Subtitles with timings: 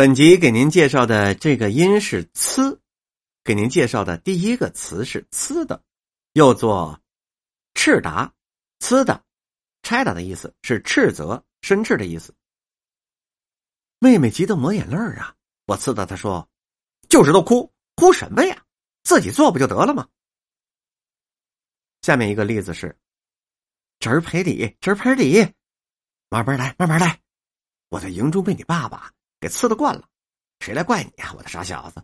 [0.00, 2.78] 本集给您介绍的这个音是“呲”，
[3.44, 5.84] 给您介绍的第一个词是“呲”的，
[6.32, 7.02] 又作
[7.76, 8.32] “斥答
[8.80, 9.22] ”，“呲”的
[9.84, 12.34] “拆打”的意思是斥责、申斥的意思。
[13.98, 15.36] 妹妹急得抹眼泪啊！
[15.66, 16.48] 我呲的她说
[17.10, 18.64] ：“就知道哭，哭什么呀？
[19.02, 20.08] 自己做不就得了吗？”
[22.00, 22.98] 下面一个例子是
[24.00, 25.52] ：“侄儿赔礼，侄儿赔礼，
[26.30, 27.20] 慢慢来，慢慢来。
[27.90, 30.04] 我在营中被你爸爸。”给呲的惯了，
[30.60, 32.02] 谁来怪你呀，我的傻小子！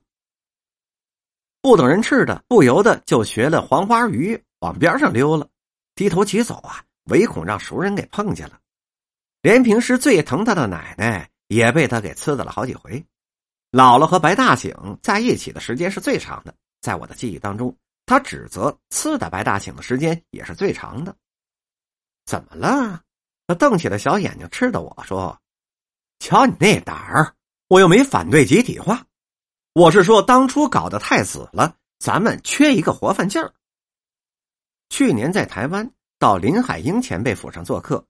[1.60, 5.48] 不等人吃的，不由得就学了黄花鱼往边上溜了，
[5.95, 8.59] 低头急走啊，唯恐让熟人给碰见了。
[9.42, 13.04] 连平时最疼他的奶奶也被他给呲的了好几回。
[13.70, 17.76] 姥姥和白大醒在一起的时间是最长的，在我的记忆当中，
[18.06, 21.14] 他指责呲的白大醒的时间也是最长的。
[22.24, 23.02] 怎么了？
[23.46, 25.38] 他瞪起了小眼睛，吃的我说。
[26.18, 27.34] 瞧你那胆儿，
[27.68, 29.04] 我又没反对集体化，
[29.74, 33.52] 我是说当初搞得太死了，咱们缺一个活泛劲儿。
[34.88, 38.04] 去年在台湾到林海英前辈府上做客，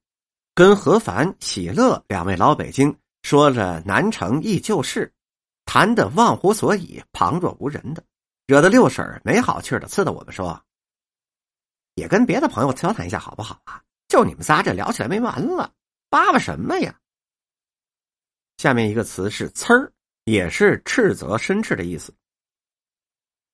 [0.55, 5.13] 跟何凡、喜乐两位老北京说着南城忆旧事，
[5.65, 8.03] 谈得忘乎所以、旁若无人的，
[8.47, 10.63] 惹得六婶没好气的呲的我们说
[11.97, 13.83] ：“也跟别的朋友交谈一下好不好啊？
[14.07, 15.73] 就你们仨这聊起来没完了，
[16.09, 16.95] 叭叭什么呀？”
[18.57, 19.93] 下面一个词是“呲儿”，
[20.25, 22.15] 也是斥责、申斥的意思。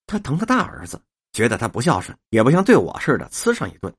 [0.06, 1.00] 他疼他大儿子，
[1.32, 3.92] 觉得他不孝顺，也不像对我似的呲上一顿。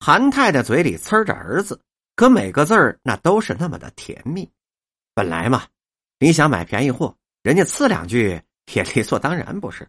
[0.00, 1.80] 韩太太嘴里呲着儿子，
[2.16, 4.50] 可每个字儿那都是那么的甜蜜。
[5.14, 5.66] 本来嘛，
[6.18, 8.40] 你想买便宜货，人家呲两句
[8.72, 9.88] 也理所当然，不是？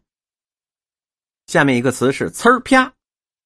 [1.47, 2.93] 下面一个词是“呲儿啪”，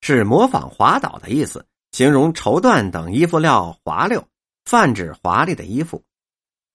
[0.02, 4.26] 是模仿滑倒的意思，形容绸缎等衣服料滑溜，
[4.66, 6.04] 泛指华丽的衣服。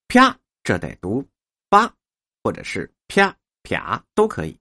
[0.08, 1.26] 啪，这得读
[1.68, 1.92] “八”
[2.42, 4.58] 或者是“啪啪”都可以。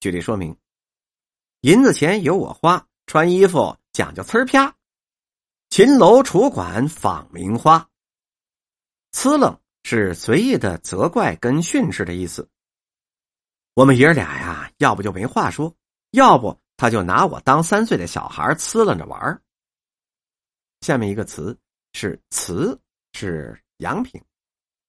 [0.00, 0.56] 举例说明：
[1.62, 4.74] 银子钱由我花，穿衣服讲究呲儿啪。
[5.70, 7.88] 秦楼楚馆访名花。
[9.12, 12.48] 呲楞是随意的责怪跟训斥的意思。
[13.74, 15.74] 我们爷儿俩呀，要不就没话说，
[16.12, 19.42] 要不他就拿我当三岁的小孩呲楞着玩
[20.80, 21.58] 下面一个词
[21.92, 22.80] 是“词”，
[23.12, 24.22] 是阳平。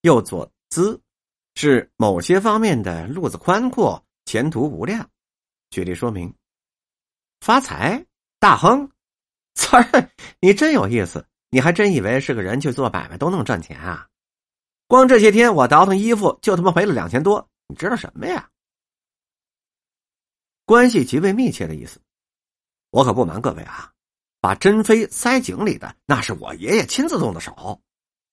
[0.01, 0.99] 又作“资”，
[1.55, 5.09] 是某些方面的路子宽阔，前途无量。
[5.71, 6.33] 举例说明：
[7.41, 8.05] 发财、
[8.39, 8.89] 大亨，
[9.55, 11.25] 词儿，你真有意思！
[11.49, 14.07] 你还真以为是个人去做买卖都能赚钱啊？
[14.87, 18.49] 光这些天我倒腾衣服，就他妈赔了两千多，你知道什么呀？
[20.65, 21.99] 关系极为密切的意思。
[22.91, 23.91] 我可不瞒各位啊，
[24.39, 27.81] 把珍妃塞井里的，那是我爷爷亲自动的手。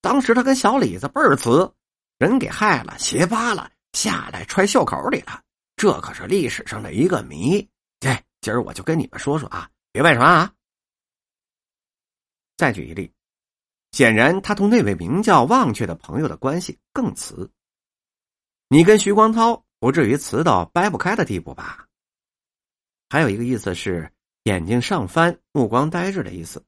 [0.00, 1.72] 当时他跟小李子倍儿瓷，
[2.18, 5.42] 人给害了，鞋扒了，下来揣袖口里了。
[5.76, 7.68] 这可是历史上的一个谜。
[8.40, 10.52] 今儿我就跟你们说说啊，别外传啊。
[12.56, 13.12] 再举一例，
[13.90, 17.50] 显然他同那位名叫忘却的朋友的关系更瓷。
[18.68, 21.86] 你跟徐光涛不至于瓷到掰不开的地步吧？
[23.08, 24.12] 还有一个意思是
[24.44, 26.64] 眼睛上翻，目光呆滞的意思。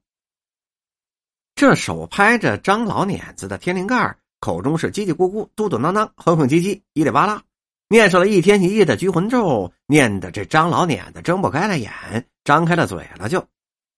[1.59, 7.43] 这手拍着张老碾子的天灵盖口中是叽叽咕咕、嘟嘟囔囔、哼哼唧唧、叽里哇啦，
[7.89, 11.91] 念上了一天一夜的拘魂咒，念的这张老碾子睁不开了眼，
[12.45, 13.45] 张开了嘴了就，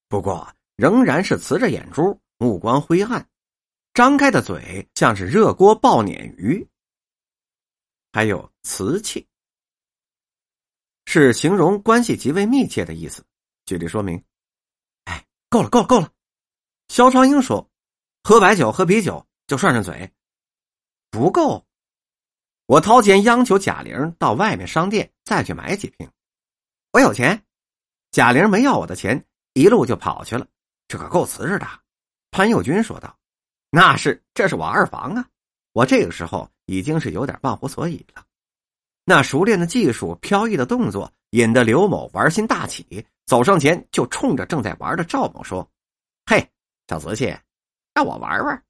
[0.09, 3.23] 不过仍然是呲着眼珠，目光灰暗，
[3.93, 6.67] 张开的嘴像是热锅爆鲶鱼。
[8.11, 9.27] 还有瓷器，
[11.05, 13.23] 是形容关系极为密切的意思。
[13.67, 14.19] 举例说明，
[15.03, 16.11] 哎，够了，够了，够了。
[16.91, 17.71] 肖长英说
[18.21, 20.11] ：“喝白酒、喝啤酒就涮涮嘴，
[21.09, 21.65] 不够。
[22.65, 26.11] 我掏钱央求贾玲到外面商店再去买几瓶。
[26.91, 27.45] 我有钱，
[28.11, 30.45] 贾玲没要我的钱，一路就跑去了。
[30.89, 31.65] 这可够瓷实的。”
[32.29, 33.17] 潘友军说道
[33.71, 35.25] ：“那是，这是我二房啊。
[35.71, 38.25] 我这个时候已经是有点忘乎所以了。
[39.05, 45.65] 那熟练的技术、飘逸的动作，引得刘某玩心大起，走上前就冲着正在玩的赵某说
[46.29, 46.45] ：‘嘿！’”
[46.91, 47.33] 小瓷器，
[47.93, 48.65] 让我玩玩。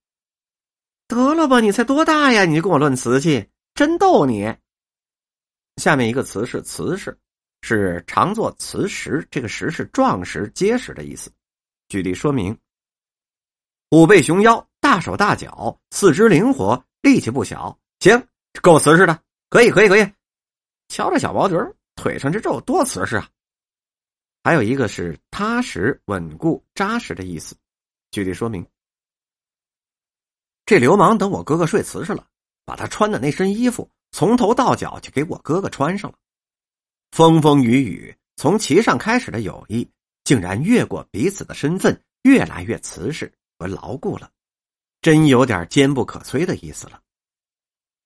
[1.08, 2.46] 得了吧，你才多大呀？
[2.46, 4.56] 你就跟我论瓷器，真逗你。
[5.78, 7.18] 下面一个词是瓷实，
[7.64, 11.32] 是常作瓷实，这个实是壮实、结实的意思。
[11.90, 12.56] 举例说明：
[13.90, 17.76] 虎背熊腰，大手大脚，四肢灵活，力气不小。
[18.02, 18.24] 行，
[18.62, 19.20] 够瓷实的，
[19.50, 20.08] 可以，可以，可以。
[20.90, 21.58] 瞧这小毛驴
[21.96, 23.28] 腿上这肉多瓷实啊！
[24.44, 27.56] 还有一个是踏实、稳固、扎实的意思。
[28.12, 28.66] 具体说明：
[30.66, 32.28] 这流氓等我哥哥睡瓷实了，
[32.66, 36.18] 把他穿的那身衣服从头到脚就给我哥哥穿上了。
[37.12, 39.90] 风风雨雨，从其上开始的友谊，
[40.24, 44.30] 竟然越过彼此的身份，越来越瓷实和牢固了，
[45.02, 47.02] 真有点坚不可摧的意思了。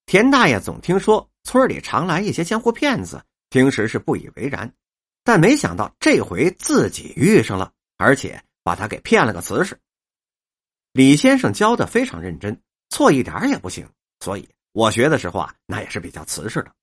[0.05, 4.71] 田大爷总听说村里常来一些江湖骗子，平时是不以为然，
[5.23, 9.79] 但没想到这回自己遇上了，而且把他给骗了个瓷实。
[10.95, 12.57] 李先生教的非常认真，
[12.87, 13.85] 错一点也不行，
[14.21, 16.73] 所以我学的时候啊，那也是比较瓷实的。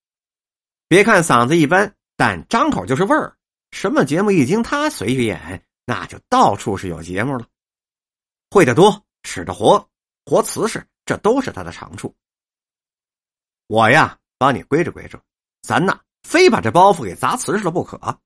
[0.87, 3.35] 别看嗓子一般，但张口就是味儿。
[3.71, 7.47] 什么节目一经他随演，那就到处是有节目了。
[8.51, 9.89] 会的多，使的活，
[10.27, 12.15] 活瓷实，这都是他的长处。
[13.67, 15.19] 我呀，帮你归着归着，
[15.63, 18.21] 咱呐，非把这包袱给砸瓷实了不可。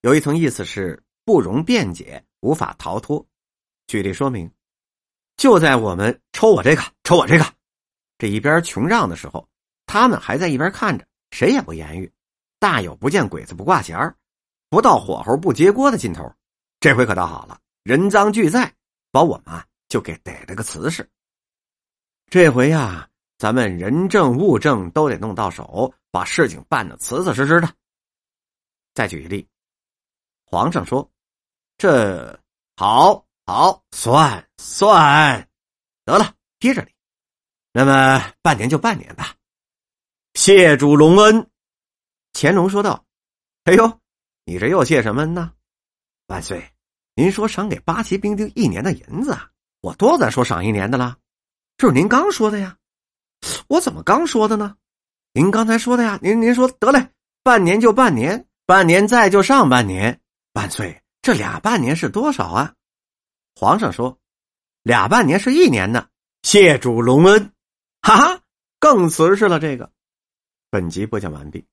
[0.00, 3.22] 有一层意思是不容辩解，无法逃脱。
[3.86, 4.50] 举例说明，
[5.36, 7.44] 就在我们抽我这个，抽我这个，
[8.18, 9.48] 这一边穷让的时候，
[9.86, 12.12] 他们还在一边看着，谁也不言语，
[12.58, 14.16] 大有不见鬼子不挂弦儿，
[14.68, 16.34] 不到火候不接锅的劲头。
[16.80, 18.74] 这回可倒好了，人赃俱在，
[19.12, 21.08] 把我们就给逮了个瓷实。
[22.28, 23.08] 这回呀，
[23.38, 27.72] 咱们人证物证都得弄到手，把事情办得瓷瓷实实的。
[28.94, 29.46] 再举一例，
[30.44, 31.08] 皇上说
[31.78, 32.36] ：“这
[32.76, 35.48] 好。”好，算算，
[36.04, 36.88] 得了，接着你。
[37.72, 39.36] 那么半年就半年吧。
[40.34, 41.48] 谢主隆恩，
[42.32, 43.04] 乾隆说道
[43.62, 44.00] ：“哎呦，
[44.46, 45.52] 你这又谢什么恩呢？
[46.26, 46.72] 万岁，
[47.14, 49.48] 您说赏给八旗兵丁一年的银子啊，
[49.80, 51.16] 我多咱说赏一年的了。
[51.76, 52.76] 这是您刚说的呀，
[53.68, 54.76] 我怎么刚说的呢？
[55.34, 56.18] 您刚才说的呀。
[56.20, 57.10] 您您说得嘞，
[57.44, 60.20] 半年就半年，半年再就上半年。
[60.54, 62.74] 万岁，这俩半年是多少啊？”
[63.58, 64.18] 皇上说
[64.84, 66.08] ：“俩半年是一年呢。”
[66.44, 67.52] 谢主隆恩，
[68.02, 68.42] 哈哈，
[68.78, 69.58] 更瓷实了。
[69.58, 69.90] 这个，
[70.70, 71.66] 本集播讲完毕。